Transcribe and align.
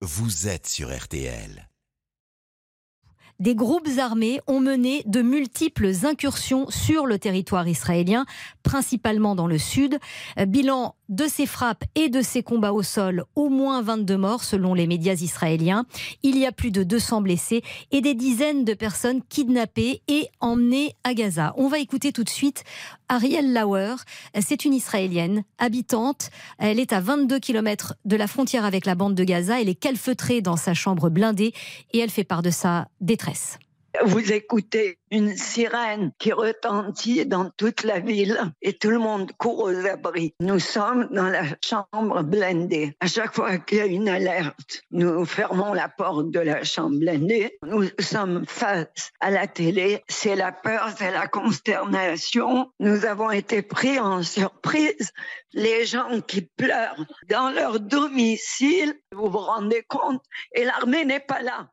vous 0.00 0.46
êtes 0.46 0.68
sur 0.68 0.96
RTL 0.96 1.67
des 3.38 3.54
groupes 3.54 3.88
armés 3.98 4.40
ont 4.46 4.60
mené 4.60 5.02
de 5.06 5.22
multiples 5.22 5.92
incursions 6.04 6.68
sur 6.70 7.06
le 7.06 7.18
territoire 7.18 7.68
israélien, 7.68 8.26
principalement 8.62 9.34
dans 9.34 9.46
le 9.46 9.58
sud. 9.58 9.98
Bilan 10.46 10.94
de 11.08 11.26
ces 11.26 11.46
frappes 11.46 11.84
et 11.94 12.08
de 12.08 12.20
ces 12.20 12.42
combats 12.42 12.72
au 12.72 12.82
sol, 12.82 13.24
au 13.34 13.48
moins 13.48 13.80
22 13.80 14.16
morts 14.16 14.44
selon 14.44 14.74
les 14.74 14.86
médias 14.86 15.14
israéliens. 15.14 15.86
Il 16.22 16.36
y 16.36 16.44
a 16.44 16.52
plus 16.52 16.70
de 16.70 16.82
200 16.82 17.22
blessés 17.22 17.62
et 17.90 18.00
des 18.00 18.14
dizaines 18.14 18.64
de 18.64 18.74
personnes 18.74 19.22
kidnappées 19.28 20.02
et 20.08 20.28
emmenées 20.40 20.94
à 21.04 21.14
Gaza. 21.14 21.54
On 21.56 21.68
va 21.68 21.78
écouter 21.78 22.12
tout 22.12 22.24
de 22.24 22.28
suite 22.28 22.64
Ariel 23.08 23.54
Lauer. 23.54 23.94
C'est 24.40 24.64
une 24.64 24.74
Israélienne 24.74 25.44
habitante. 25.58 26.30
Elle 26.58 26.78
est 26.78 26.92
à 26.92 27.00
22 27.00 27.38
km 27.38 27.94
de 28.04 28.16
la 28.16 28.26
frontière 28.26 28.64
avec 28.64 28.84
la 28.84 28.94
bande 28.94 29.14
de 29.14 29.24
Gaza. 29.24 29.60
Elle 29.60 29.68
est 29.70 29.74
calfeutrée 29.74 30.42
dans 30.42 30.56
sa 30.56 30.74
chambre 30.74 31.08
blindée 31.08 31.54
et 31.92 31.98
elle 32.00 32.10
fait 32.10 32.24
part 32.24 32.42
de 32.42 32.50
sa 32.50 32.88
détresse. 33.00 33.27
Vous 34.04 34.32
écoutez 34.32 34.98
une 35.10 35.34
sirène 35.36 36.12
qui 36.18 36.32
retentit 36.32 37.26
dans 37.26 37.50
toute 37.56 37.82
la 37.82 37.98
ville 37.98 38.38
et 38.62 38.74
tout 38.74 38.90
le 38.90 38.98
monde 38.98 39.32
court 39.38 39.64
aux 39.64 39.86
abris. 39.86 40.34
Nous 40.40 40.60
sommes 40.60 41.08
dans 41.10 41.28
la 41.28 41.42
chambre 41.64 42.22
blindée. 42.22 42.94
À 43.00 43.06
chaque 43.06 43.34
fois 43.34 43.58
qu'il 43.58 43.78
y 43.78 43.80
a 43.80 43.86
une 43.86 44.08
alerte, 44.08 44.82
nous 44.90 45.24
fermons 45.24 45.72
la 45.72 45.88
porte 45.88 46.30
de 46.30 46.38
la 46.38 46.62
chambre 46.62 46.98
blindée. 46.98 47.58
Nous 47.62 47.88
sommes 47.98 48.44
face 48.46 49.10
à 49.20 49.30
la 49.30 49.46
télé. 49.46 50.04
C'est 50.08 50.36
la 50.36 50.52
peur, 50.52 50.90
c'est 50.96 51.10
la 51.10 51.26
consternation. 51.26 52.70
Nous 52.78 53.04
avons 53.04 53.30
été 53.30 53.62
pris 53.62 53.98
en 53.98 54.22
surprise. 54.22 55.10
Les 55.54 55.86
gens 55.86 56.20
qui 56.20 56.42
pleurent 56.42 57.06
dans 57.28 57.50
leur 57.50 57.80
domicile, 57.80 58.94
vous 59.12 59.30
vous 59.30 59.38
rendez 59.38 59.82
compte, 59.88 60.22
et 60.54 60.64
l'armée 60.64 61.04
n'est 61.06 61.20
pas 61.20 61.42
là. 61.42 61.70